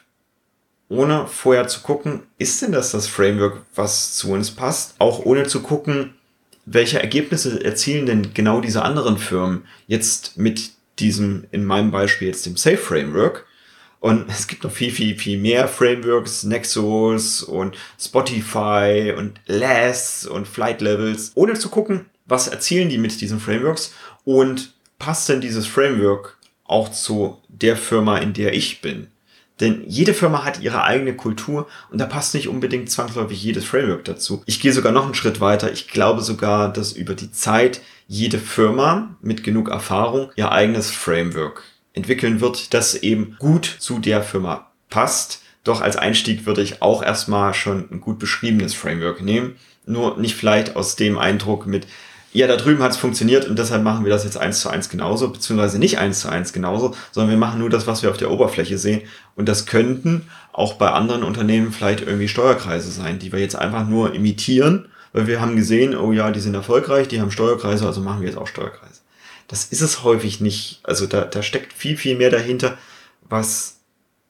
Ohne 0.89 1.27
vorher 1.27 1.69
zu 1.69 1.81
gucken, 1.81 2.23
ist 2.39 2.63
denn 2.63 2.73
das 2.73 2.93
das 2.93 3.07
Framework, 3.07 3.63
was 3.75 4.15
zu 4.15 4.33
uns 4.33 4.51
passt? 4.51 4.95
Auch 4.99 5.25
ohne 5.25 5.47
zu 5.47 5.61
gucken, 5.61 6.15
welche 6.65 7.01
Ergebnisse 7.01 7.63
erzielen 7.63 8.07
denn 8.07 8.35
genau 8.35 8.61
diese 8.61 8.83
anderen 8.83 9.19
Firmen 9.19 9.65
jetzt 9.87 10.39
mit 10.39 10.71
diesem, 10.99 11.47
in 11.51 11.65
meinem 11.65 11.91
Beispiel 11.91 12.29
jetzt 12.29 12.47
dem 12.47 12.57
Safe 12.57 12.79
Framework? 12.79 13.47
Und 14.01 14.31
es 14.31 14.47
gibt 14.47 14.65
noch 14.65 14.71
viel, 14.71 14.93
viel, 14.93 15.19
viel 15.19 15.39
mehr 15.39 15.69
Frameworks, 15.69 16.45
Nexus 16.45 17.43
und 17.43 17.77
Spotify 17.99 19.13
und 19.17 19.41
Less 19.47 20.25
und 20.25 20.47
Flight 20.47 20.81
Levels, 20.81 21.33
ohne 21.35 21.55
zu 21.55 21.69
gucken, 21.69 22.07
was 22.25 22.49
erzielen 22.49 22.89
die 22.89 22.99
mit 22.99 23.21
diesen 23.21 23.41
Frameworks 23.41 23.93
und 24.25 24.73
passt 24.99 25.29
denn 25.29 25.41
dieses 25.41 25.67
Framework 25.67 26.39
auch 26.65 26.91
zu 26.91 27.39
der 27.49 27.77
Firma, 27.77 28.19
in 28.19 28.35
der 28.35 28.55
ich 28.55 28.81
bin? 28.81 29.09
Denn 29.61 29.83
jede 29.87 30.15
Firma 30.15 30.45
hat 30.45 30.61
ihre 30.61 30.85
eigene 30.85 31.15
Kultur 31.15 31.67
und 31.91 31.99
da 31.99 32.07
passt 32.07 32.35
nicht 32.35 32.49
unbedingt 32.49 32.91
zwangsläufig 32.91 33.43
jedes 33.43 33.65
Framework 33.65 34.05
dazu. 34.05 34.43
Ich 34.47 34.61
gehe 34.61 34.73
sogar 34.73 34.93
noch 34.93 35.05
einen 35.05 35.15
Schritt 35.15 35.41
weiter. 35.41 35.73
Ich 35.73 35.89
glaube 35.89 36.23
sogar, 36.23 36.73
dass 36.73 36.93
über 36.93 37.15
die 37.15 37.33
Zeit 37.33 37.81
jede 38.07 38.39
Firma 38.39 39.17
mit 39.21 39.43
genug 39.43 39.69
Erfahrung 39.69 40.31
ihr 40.37 40.53
eigenes 40.53 40.91
Framework 40.91 41.63
entwickeln 41.93 42.41
wird, 42.41 42.73
das 42.73 42.95
eben 42.95 43.37
gut 43.39 43.77
zu 43.79 43.99
der 43.99 44.23
Firma 44.23 44.71
passt. 44.89 45.43
Doch 45.65 45.81
als 45.81 45.97
Einstieg 45.97 46.47
würde 46.47 46.63
ich 46.63 46.81
auch 46.81 47.03
erstmal 47.03 47.53
schon 47.53 47.89
ein 47.91 48.01
gut 48.01 48.19
beschriebenes 48.19 48.75
Framework 48.75 49.21
nehmen. 49.23 49.57
Nur 49.85 50.19
nicht 50.19 50.37
vielleicht 50.37 50.77
aus 50.77 50.97
dem 50.97 51.19
Eindruck 51.19 51.67
mit, 51.67 51.87
ja, 52.33 52.47
da 52.47 52.57
drüben 52.57 52.83
hat 52.83 52.93
es 52.93 52.97
funktioniert 52.99 53.47
und 53.47 53.59
deshalb 53.59 53.83
machen 53.83 54.05
wir 54.05 54.11
das 54.11 54.25
jetzt 54.25 54.37
eins 54.37 54.61
zu 54.61 54.69
eins 54.69 54.89
genauso, 54.89 55.31
beziehungsweise 55.31 55.79
nicht 55.79 55.99
eins 55.99 56.21
zu 56.21 56.29
eins 56.29 56.53
genauso, 56.53 56.95
sondern 57.11 57.31
wir 57.31 57.39
machen 57.39 57.61
nur 57.61 57.71
das, 57.71 57.87
was 57.87 58.03
wir 58.03 58.11
auf 58.11 58.19
der 58.19 58.31
Oberfläche 58.31 58.77
sehen. 58.77 59.03
Und 59.35 59.49
das 59.49 59.65
könnten 59.65 60.29
auch 60.53 60.75
bei 60.75 60.91
anderen 60.91 61.23
Unternehmen 61.23 61.73
vielleicht 61.73 62.01
irgendwie 62.01 62.29
Steuerkreise 62.29 62.91
sein, 62.91 63.19
die 63.19 63.33
wir 63.33 63.41
jetzt 63.41 63.57
einfach 63.57 63.87
nur 63.87 64.15
imitieren, 64.15 64.89
weil 65.13 65.27
wir 65.27 65.41
haben 65.41 65.57
gesehen, 65.57 65.97
oh 65.97 66.13
ja, 66.13 66.31
die 66.31 66.41
sind 66.41 66.55
erfolgreich, 66.55 67.09
die 67.09 67.21
haben 67.21 67.31
Steuerkreise, 67.31 67.87
also 67.87 68.03
machen 68.03 68.21
wir 68.21 68.29
jetzt 68.29 68.39
auch 68.39 68.47
Steuerkreise. 68.47 69.01
Das 69.47 69.65
ist 69.65 69.81
es 69.81 70.03
häufig 70.05 70.41
nicht. 70.41 70.81
Also 70.83 71.07
da, 71.07 71.23
da 71.23 71.43
steckt 71.43 71.73
viel, 71.73 71.97
viel 71.97 72.17
mehr 72.17 72.31
dahinter, 72.31 72.77
was 73.29 73.78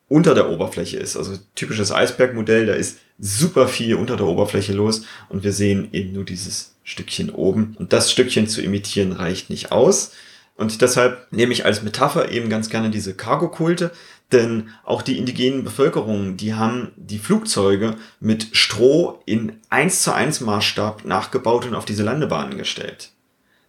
unter 0.09 0.35
der 0.35 0.51
Oberfläche 0.51 0.97
ist. 0.97 1.17
Also 1.17 1.39
typisches 1.55 1.93
Eisbergmodell, 1.93 2.67
da 2.67 2.75
ist 2.75 2.99
super 3.19 3.69
viel 3.69 3.95
unter 3.95 4.17
der 4.17 4.27
Oberfläche 4.27 4.73
los 4.73 5.05
und 5.29 5.45
wir 5.45 5.53
sehen 5.53 5.89
eben 5.93 6.13
nur 6.13 6.25
dieses 6.25 6.75
Stückchen 6.85 7.31
oben. 7.31 7.77
Und 7.79 7.93
das 7.93 8.11
Stückchen 8.11 8.49
zu 8.49 8.63
imitieren 8.63 9.13
reicht 9.13 9.51
nicht 9.51 9.73
aus. 9.73 10.13
Und 10.57 10.81
deshalb 10.83 11.31
nehme 11.31 11.53
ich 11.53 11.65
als 11.65 11.83
Metapher 11.83 12.31
eben 12.33 12.49
ganz 12.49 12.69
gerne 12.69 12.91
diese 12.91 13.15
Cargo-Kulte, 13.15 13.93
denn 14.33 14.71
auch 14.85 15.03
die 15.03 15.17
indigenen 15.17 15.63
Bevölkerungen, 15.63 16.37
die 16.37 16.55
haben 16.55 16.93
die 16.97 17.19
Flugzeuge 17.19 17.95
mit 18.19 18.49
Stroh 18.53 19.23
in 19.25 19.61
1 19.71 20.03
zu 20.03 20.13
1 20.13 20.41
Maßstab 20.41 21.05
nachgebaut 21.05 21.65
und 21.65 21.75
auf 21.75 21.85
diese 21.85 22.03
Landebahnen 22.03 22.59
gestellt. 22.59 23.13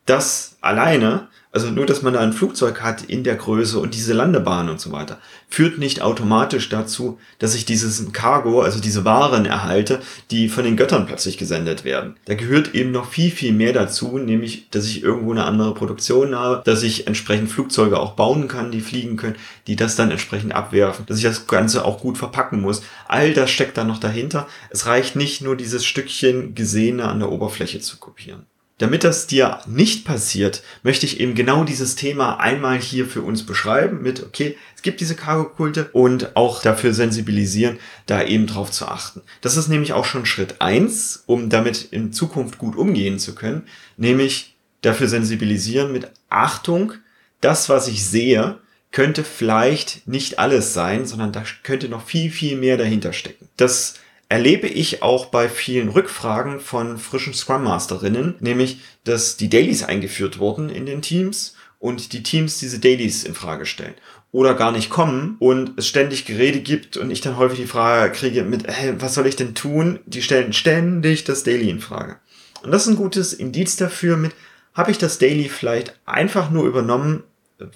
Das 0.05 0.57
alleine 0.61 1.27
also 1.51 1.71
nur, 1.71 1.87
dass 1.87 2.03
man 2.03 2.13
da 2.13 2.19
ein 2.19 2.33
Flugzeug 2.33 2.81
hat 2.81 3.01
in 3.01 3.23
der 3.23 3.35
Größe 3.35 3.79
und 3.79 3.95
diese 3.95 4.13
Landebahn 4.13 4.69
und 4.69 4.79
so 4.79 4.91
weiter, 4.91 5.17
führt 5.47 5.79
nicht 5.79 6.03
automatisch 6.03 6.69
dazu, 6.69 7.17
dass 7.39 7.55
ich 7.55 7.65
dieses 7.65 8.13
Cargo, 8.13 8.61
also 8.61 8.79
diese 8.79 9.03
Waren 9.03 9.47
erhalte, 9.47 9.99
die 10.29 10.47
von 10.47 10.63
den 10.63 10.77
Göttern 10.77 11.07
plötzlich 11.07 11.39
gesendet 11.39 11.83
werden. 11.83 12.17
Da 12.25 12.35
gehört 12.35 12.75
eben 12.75 12.91
noch 12.91 13.09
viel, 13.09 13.31
viel 13.31 13.51
mehr 13.51 13.73
dazu, 13.73 14.19
nämlich, 14.19 14.69
dass 14.69 14.85
ich 14.85 15.01
irgendwo 15.01 15.31
eine 15.31 15.45
andere 15.45 15.73
Produktion 15.73 16.35
habe, 16.35 16.61
dass 16.65 16.83
ich 16.83 17.07
entsprechend 17.07 17.49
Flugzeuge 17.49 17.99
auch 17.99 18.13
bauen 18.13 18.47
kann, 18.47 18.71
die 18.71 18.81
fliegen 18.81 19.17
können, 19.17 19.35
die 19.65 19.75
das 19.75 19.95
dann 19.95 20.11
entsprechend 20.11 20.53
abwerfen, 20.53 21.07
dass 21.07 21.17
ich 21.17 21.23
das 21.23 21.47
Ganze 21.47 21.83
auch 21.83 21.99
gut 21.99 22.19
verpacken 22.19 22.61
muss. 22.61 22.83
All 23.07 23.33
das 23.33 23.49
steckt 23.49 23.75
da 23.75 23.83
noch 23.83 23.99
dahinter. 23.99 24.47
Es 24.69 24.85
reicht 24.85 25.15
nicht 25.15 25.41
nur 25.41 25.55
dieses 25.55 25.83
Stückchen 25.83 26.53
Gesehene 26.53 27.05
an 27.05 27.19
der 27.19 27.31
Oberfläche 27.31 27.79
zu 27.79 27.97
kopieren. 27.97 28.45
Damit 28.79 29.03
das 29.03 29.27
dir 29.27 29.59
nicht 29.67 30.05
passiert, 30.05 30.63
möchte 30.83 31.05
ich 31.05 31.19
eben 31.19 31.35
genau 31.35 31.65
dieses 31.65 31.95
Thema 31.95 32.39
einmal 32.39 32.79
hier 32.79 33.05
für 33.05 33.21
uns 33.21 33.45
beschreiben 33.45 34.01
mit, 34.01 34.23
okay, 34.23 34.57
es 34.75 34.81
gibt 34.81 35.01
diese 35.01 35.15
Cargo-Kulte 35.15 35.89
und 35.91 36.35
auch 36.37 36.61
dafür 36.61 36.93
sensibilisieren, 36.93 37.77
da 38.05 38.23
eben 38.23 38.47
drauf 38.47 38.71
zu 38.71 38.87
achten. 38.87 39.21
Das 39.41 39.57
ist 39.57 39.67
nämlich 39.67 39.91
auch 39.91 40.05
schon 40.05 40.25
Schritt 40.25 40.61
eins, 40.61 41.23
um 41.25 41.49
damit 41.49 41.89
in 41.91 42.13
Zukunft 42.13 42.57
gut 42.57 42.77
umgehen 42.77 43.19
zu 43.19 43.35
können, 43.35 43.63
nämlich 43.97 44.55
dafür 44.81 45.09
sensibilisieren 45.09 45.91
mit 45.91 46.07
Achtung, 46.29 46.93
das, 47.41 47.67
was 47.67 47.89
ich 47.89 48.05
sehe, 48.05 48.59
könnte 48.91 49.25
vielleicht 49.25 50.07
nicht 50.07 50.39
alles 50.39 50.73
sein, 50.73 51.05
sondern 51.05 51.33
da 51.33 51.43
könnte 51.63 51.89
noch 51.89 52.05
viel, 52.05 52.31
viel 52.31 52.57
mehr 52.57 52.77
dahinter 52.77 53.11
stecken. 53.11 53.49
Das 53.57 53.95
erlebe 54.29 54.67
ich 54.67 55.01
auch 55.01 55.25
bei 55.25 55.49
vielen 55.49 55.89
Rückfragen 55.89 56.59
von 56.59 56.99
frischen 56.99 57.33
Scrum 57.33 57.63
Masterinnen, 57.63 58.35
nämlich, 58.39 58.79
dass 59.03 59.37
die 59.37 59.49
Dailies 59.49 59.83
eingeführt 59.83 60.37
wurden 60.37 60.69
in 60.69 60.85
den 60.85 61.01
Teams 61.01 61.55
und 61.79 62.13
die 62.13 62.23
Teams 62.23 62.59
diese 62.59 62.79
Dailies 62.79 63.23
in 63.23 63.33
Frage 63.33 63.65
stellen 63.65 63.95
oder 64.31 64.53
gar 64.53 64.71
nicht 64.71 64.91
kommen 64.91 65.37
und 65.39 65.73
es 65.77 65.87
ständig 65.87 66.25
Gerede 66.25 66.59
gibt 66.59 66.97
und 66.97 67.09
ich 67.09 67.21
dann 67.21 67.37
häufig 67.37 67.59
die 67.59 67.65
Frage 67.65 68.11
kriege 68.13 68.43
mit, 68.43 68.67
hey, 68.67 68.93
was 68.99 69.15
soll 69.15 69.25
ich 69.25 69.35
denn 69.35 69.55
tun? 69.55 69.99
Die 70.05 70.21
stellen 70.21 70.53
ständig 70.53 71.23
das 71.23 71.43
Daily 71.43 71.69
in 71.69 71.79
Frage. 71.79 72.17
Und 72.61 72.71
das 72.71 72.83
ist 72.83 72.89
ein 72.89 72.95
gutes 72.95 73.33
Indiz 73.33 73.75
dafür 73.77 74.17
mit, 74.17 74.33
habe 74.75 74.91
ich 74.91 74.99
das 74.99 75.17
Daily 75.17 75.49
vielleicht 75.49 75.99
einfach 76.05 76.51
nur 76.51 76.65
übernommen, 76.65 77.23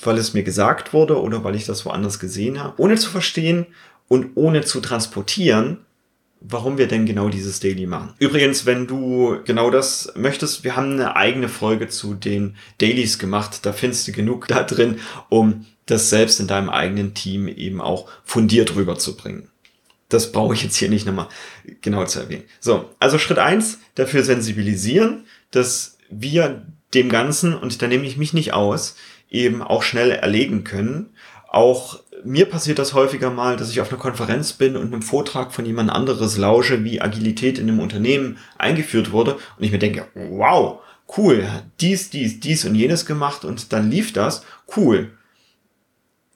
weil 0.04 0.18
es 0.18 0.36
mir 0.36 0.44
gesagt 0.44 0.94
wurde 0.94 1.20
oder 1.20 1.44
weil 1.44 1.56
ich 1.56 1.66
das 1.66 1.86
woanders 1.86 2.20
gesehen 2.20 2.62
habe, 2.62 2.80
ohne 2.80 2.96
zu 2.96 3.10
verstehen 3.10 3.66
und 4.08 4.32
ohne 4.36 4.62
zu 4.62 4.80
transportieren, 4.80 5.80
warum 6.44 6.78
wir 6.78 6.88
denn 6.88 7.06
genau 7.06 7.30
dieses 7.30 7.60
Daily 7.60 7.86
machen. 7.86 8.14
Übrigens, 8.20 8.66
wenn 8.66 8.86
du 8.86 9.38
genau 9.46 9.70
das 9.70 10.12
möchtest, 10.16 10.64
wir 10.64 10.76
haben 10.76 10.94
eine 10.94 11.16
eigene 11.16 11.50
Folge 11.50 11.88
zu 11.88 12.14
den 12.14 12.56
Dailies 12.80 13.18
gemacht. 13.18 13.66
Da 13.66 13.74
findest 13.74 14.08
du 14.08 14.12
genug 14.12 14.48
da 14.48 14.64
drin, 14.64 15.00
um 15.30 15.66
das 15.86 16.10
selbst 16.10 16.40
in 16.40 16.48
deinem 16.48 16.70
eigenen 16.70 17.14
Team 17.14 17.48
eben 17.48 17.82
auch 17.82 18.10
fundiert 18.24 18.76
rüberzubringen. 18.76 19.50
Das 20.10 20.32
brauche 20.32 20.54
ich 20.54 20.64
jetzt 20.64 20.76
hier 20.76 20.90
nicht 20.90 21.06
nochmal 21.06 21.28
genau 21.82 22.06
zu 22.06 22.20
erwähnen. 22.20 22.44
So, 22.60 22.90
also 23.00 23.18
Schritt 23.18 23.40
eins 23.40 23.80
dafür 23.96 24.24
sensibilisieren, 24.24 25.26
dass 25.52 25.98
wir 26.10 26.66
dem 26.94 27.10
Ganzen, 27.10 27.56
und 27.56 27.82
da 27.82 27.88
nehme 27.88 28.06
ich 28.06 28.18
mich 28.18 28.34
nicht 28.34 28.54
aus, 28.54 28.96
eben 29.32 29.62
auch 29.64 29.82
schnell 29.82 30.12
erlegen 30.12 30.64
können. 30.64 31.10
Auch 31.50 32.00
mir 32.26 32.46
passiert 32.46 32.80
das 32.80 32.94
häufiger 32.94 33.30
mal, 33.30 33.58
dass 33.58 33.70
ich 33.70 33.82
auf 33.82 33.90
einer 33.90 34.02
Konferenz 34.02 34.54
bin 34.54 34.76
und 34.76 34.88
einem 34.88 35.02
Vortrag 35.02 35.54
von 35.54 35.66
jemand 35.66 35.90
anderes 35.90 36.38
lausche, 36.38 36.84
wie 36.84 37.02
Agilität 37.02 37.58
in 37.58 37.70
einem 37.70 37.80
Unternehmen 37.80 38.38
eingeführt 38.58 39.12
wurde 39.12 39.36
und 39.36 39.64
ich 39.64 39.72
mir 39.72 39.80
denke, 39.80 40.08
wow, 40.14 40.82
cool, 41.18 41.48
dies, 41.80 42.10
dies, 42.10 42.40
dies 42.40 42.66
und 42.66 42.76
jenes 42.76 43.06
gemacht 43.06 43.46
und 43.46 43.74
dann 43.74 43.90
lief 43.90 44.14
das, 44.14 44.46
cool. 44.76 45.12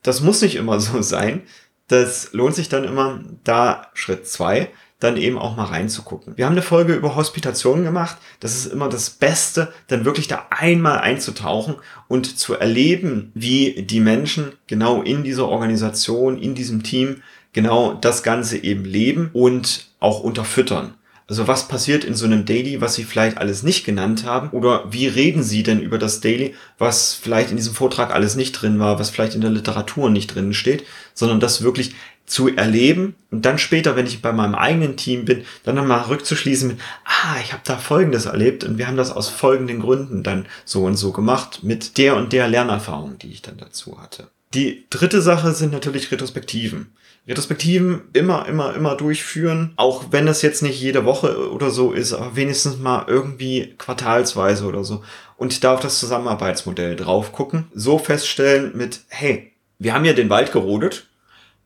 Das 0.03 0.21
muss 0.21 0.41
nicht 0.41 0.55
immer 0.55 0.79
so 0.79 1.01
sein. 1.01 1.43
Das 1.87 2.33
lohnt 2.33 2.55
sich 2.55 2.69
dann 2.69 2.83
immer, 2.83 3.23
da 3.43 3.89
Schritt 3.93 4.27
zwei 4.27 4.71
dann 4.99 5.17
eben 5.17 5.37
auch 5.37 5.55
mal 5.55 5.65
reinzugucken. 5.65 6.37
Wir 6.37 6.45
haben 6.45 6.53
eine 6.53 6.63
Folge 6.63 6.95
über 6.95 7.15
Hospitation 7.15 7.83
gemacht. 7.83 8.17
Das 8.39 8.55
ist 8.55 8.65
immer 8.65 8.89
das 8.89 9.11
Beste, 9.11 9.71
dann 9.87 10.05
wirklich 10.05 10.27
da 10.27 10.47
einmal 10.49 10.97
einzutauchen 10.97 11.75
und 12.07 12.39
zu 12.39 12.55
erleben, 12.55 13.31
wie 13.35 13.83
die 13.83 13.99
Menschen 13.99 14.53
genau 14.65 15.03
in 15.03 15.23
dieser 15.23 15.47
Organisation, 15.47 16.41
in 16.41 16.55
diesem 16.55 16.81
Team 16.81 17.21
genau 17.53 17.93
das 17.93 18.23
Ganze 18.23 18.63
eben 18.63 18.85
leben 18.85 19.29
und 19.33 19.87
auch 19.99 20.21
unterfüttern. 20.21 20.95
Also 21.29 21.45
was 21.45 21.67
passiert 21.67 22.05
in 22.05 22.15
so 22.15 22.25
einem 22.25 22.45
Daily, 22.45 22.79
was 22.79 22.95
Sie 22.95 23.03
vielleicht 23.03 23.37
alles 23.37 23.61
nicht 23.61 23.85
genannt 23.85 24.23
haben? 24.23 24.49
Oder 24.51 24.85
wie 24.91 25.07
reden 25.07 25.43
Sie 25.43 25.61
denn 25.61 25.81
über 25.81 25.97
das 25.97 26.21
Daily, 26.21 26.55
was 26.77 27.13
vielleicht 27.13 27.51
in 27.51 27.57
diesem 27.57 27.73
Vortrag 27.73 28.13
alles 28.13 28.35
nicht 28.35 28.53
drin 28.53 28.79
war, 28.79 28.97
was 28.97 29.09
vielleicht 29.09 29.35
in 29.35 29.41
der 29.41 29.49
Literatur 29.49 30.09
nicht 30.09 30.33
drin 30.33 30.53
steht, 30.53 30.85
sondern 31.13 31.41
das 31.41 31.61
wirklich 31.61 31.95
zu 32.27 32.53
erleben 32.55 33.15
und 33.31 33.45
dann 33.45 33.57
später, 33.57 33.95
wenn 33.95 34.05
ich 34.05 34.21
bei 34.21 34.33
meinem 34.33 34.53
eigenen 34.53 34.97
Team 34.97 35.25
bin, 35.25 35.45
dann 35.63 35.75
nochmal 35.75 36.01
rückzuschließen 36.01 36.67
mit, 36.67 36.77
ah, 37.05 37.37
ich 37.41 37.53
habe 37.53 37.63
da 37.65 37.77
Folgendes 37.77 38.25
erlebt 38.25 38.65
und 38.65 38.77
wir 38.77 38.85
haben 38.85 38.97
das 38.97 39.11
aus 39.11 39.29
folgenden 39.29 39.79
Gründen 39.79 40.23
dann 40.23 40.45
so 40.65 40.83
und 40.83 40.97
so 40.97 41.13
gemacht 41.13 41.63
mit 41.63 41.97
der 41.97 42.17
und 42.17 42.33
der 42.33 42.49
Lernerfahrung, 42.49 43.17
die 43.17 43.31
ich 43.31 43.41
dann 43.41 43.57
dazu 43.57 43.99
hatte. 44.01 44.27
Die 44.53 44.85
dritte 44.89 45.21
Sache 45.21 45.53
sind 45.53 45.71
natürlich 45.71 46.11
Retrospektiven. 46.11 46.91
Retrospektiven 47.27 48.01
immer, 48.13 48.45
immer, 48.45 48.75
immer 48.75 48.95
durchführen, 48.95 49.73
auch 49.77 50.05
wenn 50.11 50.25
das 50.25 50.41
jetzt 50.41 50.63
nicht 50.63 50.81
jede 50.81 51.05
Woche 51.05 51.51
oder 51.51 51.71
so 51.71 51.91
ist, 51.91 52.13
aber 52.13 52.35
wenigstens 52.35 52.77
mal 52.77 53.05
irgendwie 53.07 53.73
quartalsweise 53.77 54.65
oder 54.65 54.83
so 54.83 55.03
und 55.37 55.63
da 55.63 55.73
auf 55.73 55.79
das 55.79 55.99
Zusammenarbeitsmodell 55.99 56.95
drauf 56.95 57.31
gucken, 57.31 57.67
so 57.73 57.97
feststellen 57.99 58.75
mit, 58.75 59.01
hey, 59.09 59.53
wir 59.79 59.93
haben 59.93 60.05
ja 60.05 60.13
den 60.13 60.29
Wald 60.29 60.51
gerodet 60.51 61.07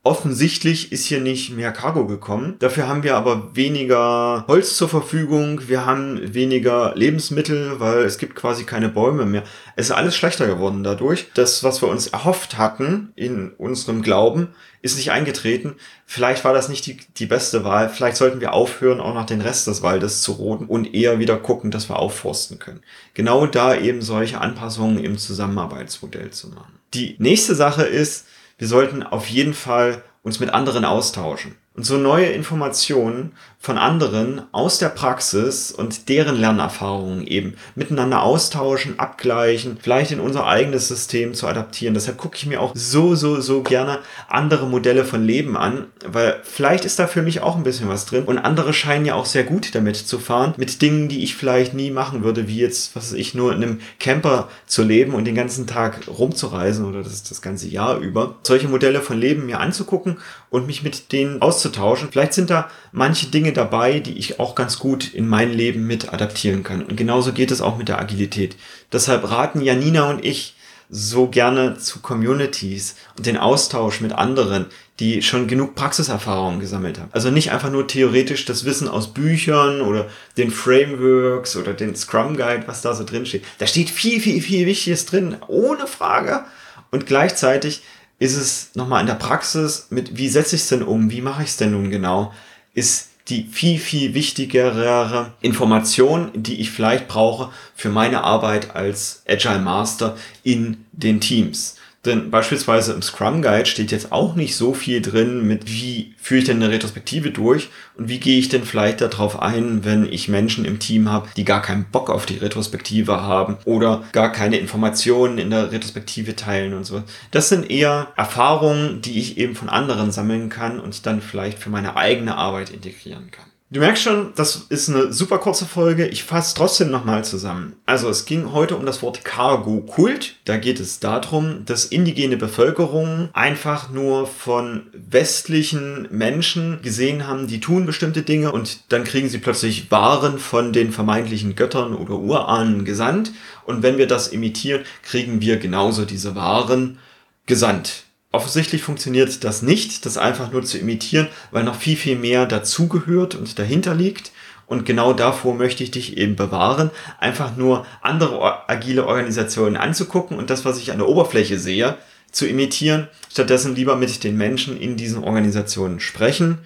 Offensichtlich 0.04 0.92
ist 0.92 1.06
hier 1.06 1.22
nicht 1.22 1.52
mehr 1.52 1.72
Cargo 1.72 2.08
gekommen. 2.08 2.56
Dafür 2.58 2.88
haben 2.88 3.04
wir 3.04 3.16
aber 3.16 3.56
weniger 3.56 4.46
Holz 4.48 4.76
zur 4.76 4.90
Verfügung. 4.90 5.68
Wir 5.68 5.86
haben 5.86 6.34
weniger 6.34 6.96
Lebensmittel, 6.96 7.80
weil 7.80 8.00
es 8.00 8.18
gibt 8.18 8.34
quasi 8.34 8.64
keine 8.64 8.90
Bäume 8.90 9.28
mehr. 9.28 9.44
Es 9.76 9.88
ist 9.88 9.92
alles 9.92 10.16
schlechter 10.16 10.48
geworden 10.48 10.84
dadurch. 10.84 11.28
Das, 11.36 11.64
was 11.64 11.84
wir 11.84 11.88
uns 11.88 12.08
erhofft 12.08 12.58
hatten 12.58 13.12
in 13.16 13.52
unserem 13.52 14.02
Glauben, 14.02 14.48
ist 14.82 14.98
nicht 14.98 15.12
eingetreten. 15.12 15.76
Vielleicht 16.08 16.46
war 16.46 16.54
das 16.54 16.68
nicht 16.68 16.88
die, 16.88 16.98
die 17.18 17.28
beste 17.28 17.64
Wahl. 17.64 17.88
Vielleicht 17.88 18.18
sollten 18.18 18.42
wir 18.42 18.54
aufhören, 18.54 19.02
auch 19.02 19.14
noch 19.14 19.28
den 19.28 19.42
Rest 19.42 19.68
des 19.68 19.84
Waldes 19.84 20.24
zu 20.24 20.32
roden 20.32 20.66
und 20.66 20.96
eher 20.96 21.20
wieder 21.20 21.38
gucken, 21.38 21.70
dass 21.70 21.90
wir 21.90 22.00
aufforsten 22.00 22.58
können. 22.58 22.82
Genau 23.14 23.46
da 23.46 23.76
eben 23.76 24.02
solche 24.02 24.42
Anpassungen 24.42 24.98
im 24.98 25.20
Zusammenarbeitsmodell 25.20 26.32
zu 26.32 26.50
machen. 26.50 26.80
Die 26.96 27.18
nächste 27.20 27.54
Sache 27.54 27.84
ist, 27.84 28.26
wir 28.62 28.68
sollten 28.68 29.02
auf 29.02 29.26
jeden 29.26 29.56
Fall 29.56 30.04
uns 30.22 30.40
mit 30.40 30.52
anderen 30.52 30.86
austauschen. 30.86 31.56
Und 31.82 31.86
so 31.86 31.98
neue 31.98 32.28
Informationen 32.28 33.32
von 33.58 33.78
anderen 33.78 34.42
aus 34.52 34.80
der 34.80 34.90
Praxis 34.90 35.72
und 35.72 36.10
deren 36.10 36.36
Lernerfahrungen 36.36 37.26
eben 37.26 37.56
miteinander 37.76 38.24
austauschen, 38.24 39.00
abgleichen, 39.00 39.78
vielleicht 39.82 40.12
in 40.12 40.20
unser 40.20 40.48
eigenes 40.48 40.88
System 40.88 41.36
zu 41.36 41.48
adaptieren. 41.48 41.94
Deshalb 41.94 42.18
gucke 42.18 42.38
ich 42.38 42.48
mir 42.48 42.60
auch 42.60 42.72
so, 42.76 43.14
so, 43.14 43.40
so 43.40 43.62
gerne 43.62 44.00
andere 44.28 44.68
Modelle 44.68 45.06
von 45.06 45.24
Leben 45.24 45.56
an, 45.58 45.86
weil 46.06 46.40
vielleicht 46.44 46.86
ist 46.86 46.98
da 46.98 47.06
für 47.06 47.22
mich 47.22 47.42
auch 47.42 47.56
ein 47.56 47.64
bisschen 47.64 47.88
was 47.88 48.06
drin 48.06 48.26
und 48.26 48.40
andere 48.40 48.74
scheinen 48.74 49.06
ja 49.06 49.14
auch 49.14 49.28
sehr 49.28 49.44
gut 49.44 49.74
damit 49.76 49.96
zu 49.96 50.18
fahren, 50.18 50.56
mit 50.58 50.82
Dingen, 50.82 51.08
die 51.08 51.24
ich 51.24 51.36
vielleicht 51.36 51.76
nie 51.76 51.92
machen 51.92 52.24
würde, 52.24 52.48
wie 52.48 52.58
jetzt, 52.58 52.96
was 52.96 53.12
weiß 53.12 53.20
ich, 53.20 53.36
nur 53.36 53.54
in 53.54 53.64
einem 53.64 53.80
Camper 54.00 54.50
zu 54.66 54.84
leben 54.84 55.14
und 55.14 55.26
den 55.26 55.36
ganzen 55.36 55.68
Tag 55.68 56.08
rumzureisen 56.08 56.86
oder 56.86 57.04
das, 57.04 57.24
das 57.24 57.44
ganze 57.44 57.68
Jahr 57.68 57.98
über. 58.00 58.38
Solche 58.42 58.68
Modelle 58.68 59.02
von 59.02 59.20
Leben 59.20 59.46
mir 59.46 59.60
anzugucken 59.60 60.18
und 60.50 60.66
mich 60.66 60.82
mit 60.82 61.12
denen 61.12 61.44
auszutauschen. 61.44 61.71
Vielleicht 61.78 62.34
sind 62.34 62.50
da 62.50 62.70
manche 62.92 63.28
Dinge 63.28 63.54
dabei, 63.54 64.00
die 64.00 64.18
ich 64.18 64.40
auch 64.40 64.56
ganz 64.56 64.80
gut 64.80 65.14
in 65.14 65.28
mein 65.28 65.52
Leben 65.52 65.88
mit 65.88 66.14
adaptieren 66.14 66.64
kann. 66.64 66.84
Und 66.84 66.96
genauso 66.98 67.34
geht 67.34 67.52
es 67.52 67.62
auch 67.62 67.78
mit 67.78 67.88
der 67.88 68.00
Agilität. 68.00 68.56
Deshalb 68.92 69.30
raten 69.30 69.62
Janina 69.62 70.10
und 70.10 70.26
ich 70.26 70.56
so 70.94 71.28
gerne 71.28 71.78
zu 71.78 72.02
Communities 72.02 72.96
und 73.18 73.26
den 73.26 73.38
Austausch 73.38 74.02
mit 74.02 74.12
anderen, 74.12 74.66
die 75.00 75.24
schon 75.24 75.48
genug 75.48 75.74
Praxiserfahrungen 75.74 76.60
gesammelt 76.60 77.00
haben. 77.00 77.10
Also 77.14 77.32
nicht 77.32 77.52
einfach 77.52 77.72
nur 77.72 77.88
theoretisch 77.88 78.44
das 78.46 78.66
Wissen 78.66 78.90
aus 78.90 79.14
Büchern 79.14 79.82
oder 79.82 80.08
den 80.38 80.52
Frameworks 80.52 81.56
oder 81.56 81.74
den 81.74 81.96
Scrum 81.96 82.36
Guide, 82.36 82.64
was 82.68 82.82
da 82.82 82.94
so 82.94 83.06
drin 83.06 83.26
steht. 83.26 83.46
Da 83.58 83.68
steht 83.68 83.90
viel, 83.90 84.20
viel, 84.20 84.42
viel 84.42 84.68
Wichtiges 84.68 85.06
drin, 85.06 85.38
ohne 85.48 85.88
Frage. 85.88 86.44
Und 86.92 87.06
gleichzeitig 87.06 87.84
ist 88.22 88.36
es 88.36 88.70
nochmal 88.76 89.02
in 89.02 89.08
der 89.08 89.16
Praxis 89.16 89.88
mit, 89.90 90.16
wie 90.16 90.30
setze 90.30 90.56
ich 90.56 90.62
es 90.62 90.68
denn 90.68 90.84
um, 90.84 91.10
wie 91.10 91.22
mache 91.22 91.42
ich 91.42 91.50
es 91.50 91.58
denn 91.58 91.72
nun 91.72 91.90
genau, 91.90 92.32
ist 92.76 93.10
die 93.30 93.48
viel, 93.52 93.80
viel 93.80 94.14
wichtigere 94.14 95.34
Information, 95.42 96.30
die 96.36 96.62
ich 96.62 96.70
vielleicht 96.70 97.08
brauche 97.08 97.52
für 97.76 97.90
meine 97.90 98.24
Arbeit 98.24 98.76
als 98.76 99.24
Agile 99.28 99.60
Master 99.60 100.18
in 100.44 100.86
den 100.92 101.20
Teams. 101.20 101.78
Denn 102.04 102.32
beispielsweise 102.32 102.94
im 102.94 103.04
Scrum 103.04 103.44
Guide 103.44 103.68
steht 103.68 103.92
jetzt 103.92 104.12
auch 104.12 104.34
nicht 104.34 104.56
so 104.56 104.74
viel 104.74 105.04
drin 105.04 105.48
mit, 105.48 105.68
wie 105.68 106.16
führe 106.18 106.40
ich 106.40 106.46
denn 106.46 106.58
eine 106.58 106.72
Retrospektive 106.72 107.30
durch 107.30 107.70
und 107.96 108.10
wie 108.10 108.20
gehe 108.20 108.40
ich 108.40 108.50
denn 108.50 108.64
vielleicht 108.64 109.02
darauf 109.02 109.40
ein, 109.40 109.86
wenn 109.86 110.12
ich 110.12 110.28
Menschen 110.28 110.66
im 110.66 110.80
Team 110.80 111.10
habe, 111.10 111.30
die 111.38 111.46
gar 111.46 111.62
keinen 111.62 111.86
Bock 111.86 112.10
auf 112.10 112.26
die 112.26 112.38
Retrospektive 112.38 113.22
haben 113.22 113.58
oder 113.66 114.04
gar 114.14 114.32
keine 114.32 114.58
Informationen 114.58 115.38
in 115.38 115.52
der 115.52 115.72
Retrospektive 115.72 116.36
teilen 116.36 116.74
und 116.74 116.86
so. 116.86 117.04
Das 117.30 117.50
sind 117.50 117.70
eher 117.70 118.08
Erfahrungen, 118.18 119.02
die 119.04 119.20
ich 119.20 119.38
eben 119.38 119.56
von 119.56 119.70
anderen 119.70 120.12
sammeln 120.12 120.50
kann 120.50 120.80
und 120.80 121.06
dann 121.06 121.22
vielleicht 121.22 121.60
für 121.60 121.70
meine 121.70 121.98
eigene 121.98 122.36
Arbeit 122.36 122.72
integrieren 122.72 123.30
kann. 123.30 123.46
Du 123.74 123.80
merkst 123.80 124.04
schon, 124.04 124.34
das 124.36 124.66
ist 124.68 124.90
eine 124.90 125.14
super 125.14 125.38
kurze 125.38 125.66
Folge. 125.66 126.06
Ich 126.06 126.26
fasse 126.26 126.56
trotzdem 126.58 126.92
nochmal 126.92 127.24
zusammen. 127.24 127.78
Also 127.86 128.10
es 128.10 128.26
ging 128.26 128.52
heute 128.52 128.76
um 128.76 128.86
das 128.86 129.02
Wort 129.02 129.24
Cargo-Kult. 129.24 130.36
Da 130.44 130.58
geht 130.58 130.82
es 130.82 131.00
darum, 131.00 131.64
dass 131.66 131.86
indigene 131.86 132.36
Bevölkerungen 132.36 133.30
einfach 133.32 133.90
nur 133.90 134.28
von 134.28 134.88
westlichen 134.92 136.10
Menschen 136.12 136.82
gesehen 136.82 137.26
haben, 137.26 137.48
die 137.48 137.62
tun 137.62 137.86
bestimmte 137.86 138.24
Dinge 138.24 138.52
und 138.52 138.92
dann 138.92 139.06
kriegen 139.06 139.30
sie 139.30 139.38
plötzlich 139.38 139.90
Waren 139.90 140.38
von 140.38 140.74
den 140.74 140.92
vermeintlichen 140.92 141.56
Göttern 141.56 141.96
oder 141.96 142.16
Urahnen 142.16 142.84
gesandt. 142.84 143.32
Und 143.64 143.84
wenn 143.84 143.98
wir 143.98 144.08
das 144.08 144.28
imitieren, 144.28 144.82
kriegen 145.02 145.40
wir 145.40 145.56
genauso 145.56 146.04
diese 146.04 146.36
Waren 146.36 147.00
gesandt. 147.46 148.04
Offensichtlich 148.32 148.82
funktioniert 148.82 149.44
das 149.44 149.62
nicht, 149.62 150.06
das 150.06 150.18
einfach 150.18 150.52
nur 150.52 150.64
zu 150.64 150.78
imitieren, 150.78 151.28
weil 151.52 151.64
noch 151.64 151.76
viel, 151.76 151.98
viel 151.98 152.18
mehr 152.18 152.46
dazugehört 152.46 153.36
und 153.36 153.60
dahinter 153.60 153.94
liegt. 153.94 154.32
Und 154.68 154.86
genau 154.86 155.12
davor 155.12 155.54
möchte 155.54 155.84
ich 155.84 155.92
dich 155.92 156.18
eben 156.18 156.38
bewahren, 156.38 156.92
einfach 157.20 157.58
nur 157.58 157.86
andere 158.02 158.70
agile 158.70 159.06
Organisationen 159.06 159.76
anzugucken 159.76 160.38
und 160.38 160.50
das, 160.50 160.64
was 160.64 160.78
ich 160.78 160.94
an 160.94 161.00
der 161.00 161.10
Oberfläche 161.10 161.60
sehe, 161.60 161.98
zu 162.32 162.48
imitieren, 162.48 163.10
stattdessen 163.30 163.76
lieber 163.76 163.98
mit 163.98 164.24
den 164.24 164.38
Menschen 164.38 164.80
in 164.80 164.96
diesen 164.96 165.26
Organisationen 165.26 166.00
sprechen, 166.00 166.60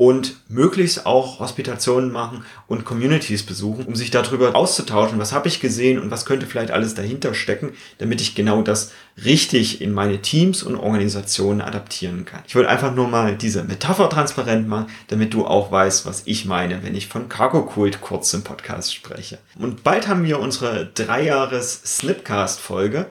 und 0.00 0.36
möglichst 0.48 1.04
auch 1.04 1.40
Hospitationen 1.40 2.10
machen 2.10 2.42
und 2.66 2.86
Communities 2.86 3.42
besuchen, 3.42 3.84
um 3.84 3.94
sich 3.94 4.10
darüber 4.10 4.56
auszutauschen, 4.56 5.18
was 5.18 5.34
habe 5.34 5.46
ich 5.46 5.60
gesehen 5.60 6.00
und 6.00 6.10
was 6.10 6.24
könnte 6.24 6.46
vielleicht 6.46 6.70
alles 6.70 6.94
dahinter 6.94 7.34
stecken, 7.34 7.74
damit 7.98 8.22
ich 8.22 8.34
genau 8.34 8.62
das 8.62 8.92
richtig 9.22 9.82
in 9.82 9.92
meine 9.92 10.22
Teams 10.22 10.62
und 10.62 10.76
Organisationen 10.76 11.60
adaptieren 11.60 12.24
kann. 12.24 12.40
Ich 12.48 12.56
wollte 12.56 12.70
einfach 12.70 12.94
nur 12.94 13.08
mal 13.08 13.36
diese 13.36 13.62
Metapher 13.62 14.08
transparent 14.08 14.66
machen, 14.66 14.86
damit 15.08 15.34
du 15.34 15.44
auch 15.44 15.70
weißt, 15.70 16.06
was 16.06 16.22
ich 16.24 16.46
meine, 16.46 16.82
wenn 16.82 16.94
ich 16.94 17.06
von 17.06 17.28
Cargo 17.28 17.66
Kult 17.66 18.00
kurz 18.00 18.32
im 18.32 18.42
Podcast 18.42 18.94
spreche. 18.94 19.36
Und 19.58 19.82
bald 19.82 20.08
haben 20.08 20.24
wir 20.24 20.38
unsere 20.38 20.86
Dreijahres 20.86 21.82
Snipcast 21.84 22.58
Folge 22.58 23.10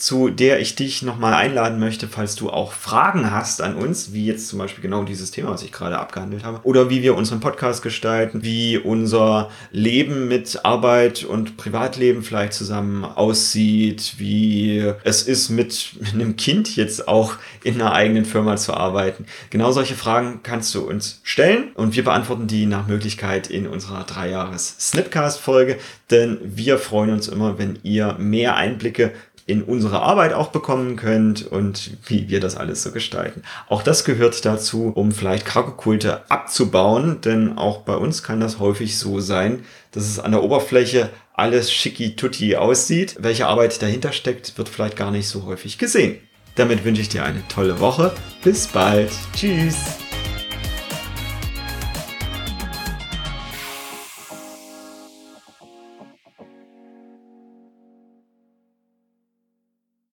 zu 0.00 0.30
der 0.30 0.60
ich 0.60 0.74
dich 0.76 1.02
nochmal 1.02 1.34
einladen 1.34 1.78
möchte, 1.78 2.08
falls 2.08 2.34
du 2.34 2.48
auch 2.48 2.72
Fragen 2.72 3.30
hast 3.30 3.60
an 3.60 3.76
uns, 3.76 4.12
wie 4.12 4.24
jetzt 4.24 4.48
zum 4.48 4.58
Beispiel 4.58 4.82
genau 4.82 5.04
dieses 5.04 5.30
Thema, 5.30 5.50
was 5.50 5.62
ich 5.62 5.72
gerade 5.72 5.98
abgehandelt 5.98 6.42
habe, 6.42 6.60
oder 6.62 6.88
wie 6.88 7.02
wir 7.02 7.14
unseren 7.14 7.40
Podcast 7.40 7.82
gestalten, 7.82 8.42
wie 8.42 8.78
unser 8.78 9.50
Leben 9.72 10.26
mit 10.26 10.64
Arbeit 10.64 11.24
und 11.24 11.58
Privatleben 11.58 12.22
vielleicht 12.22 12.54
zusammen 12.54 13.04
aussieht, 13.04 14.14
wie 14.16 14.90
es 15.04 15.22
ist, 15.22 15.50
mit 15.50 15.90
einem 16.14 16.36
Kind 16.36 16.76
jetzt 16.76 17.06
auch 17.06 17.34
in 17.62 17.74
einer 17.74 17.92
eigenen 17.92 18.24
Firma 18.24 18.56
zu 18.56 18.72
arbeiten. 18.74 19.26
Genau 19.50 19.70
solche 19.70 19.94
Fragen 19.94 20.40
kannst 20.42 20.74
du 20.74 20.80
uns 20.80 21.20
stellen 21.24 21.72
und 21.74 21.94
wir 21.94 22.04
beantworten 22.04 22.46
die 22.46 22.64
nach 22.64 22.86
Möglichkeit 22.86 23.48
in 23.48 23.66
unserer 23.66 24.04
Dreijahres 24.04 24.76
Snipcast-Folge, 24.80 25.76
denn 26.10 26.38
wir 26.42 26.78
freuen 26.78 27.10
uns 27.10 27.28
immer, 27.28 27.58
wenn 27.58 27.78
ihr 27.82 28.14
mehr 28.18 28.56
Einblicke 28.56 29.12
in 29.50 29.62
unsere 29.62 30.00
Arbeit 30.02 30.32
auch 30.32 30.48
bekommen 30.48 30.96
könnt 30.96 31.46
und 31.46 31.90
wie 32.06 32.28
wir 32.28 32.40
das 32.40 32.56
alles 32.56 32.82
so 32.82 32.92
gestalten. 32.92 33.42
Auch 33.68 33.82
das 33.82 34.04
gehört 34.04 34.44
dazu, 34.44 34.92
um 34.94 35.12
vielleicht 35.12 35.44
Krakokulte 35.44 36.30
abzubauen, 36.30 37.20
denn 37.20 37.58
auch 37.58 37.78
bei 37.78 37.94
uns 37.94 38.22
kann 38.22 38.40
das 38.40 38.58
häufig 38.58 38.98
so 38.98 39.20
sein, 39.20 39.64
dass 39.92 40.04
es 40.04 40.18
an 40.18 40.32
der 40.32 40.42
Oberfläche 40.42 41.10
alles 41.34 41.72
schicki-tutti 41.72 42.56
aussieht. 42.56 43.16
Welche 43.18 43.46
Arbeit 43.46 43.80
dahinter 43.82 44.12
steckt, 44.12 44.56
wird 44.58 44.68
vielleicht 44.68 44.96
gar 44.96 45.10
nicht 45.10 45.28
so 45.28 45.44
häufig 45.44 45.78
gesehen. 45.78 46.18
Damit 46.54 46.84
wünsche 46.84 47.02
ich 47.02 47.08
dir 47.08 47.24
eine 47.24 47.46
tolle 47.48 47.80
Woche. 47.80 48.12
Bis 48.42 48.66
bald. 48.66 49.10
Tschüss. 49.34 50.09